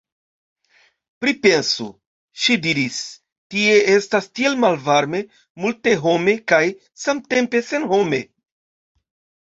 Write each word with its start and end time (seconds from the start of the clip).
Pripensu, 1.25 1.85
ŝi 2.45 2.57
diris, 2.63 2.97
tie 3.55 3.77
estas 3.99 4.31
tiel 4.41 4.59
malvarme, 4.65 5.23
multehome 5.67 6.39
kaj 6.55 6.63
samtempe 7.07 7.67
senhome. 7.73 8.27